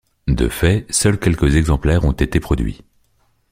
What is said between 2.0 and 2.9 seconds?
ont été produits.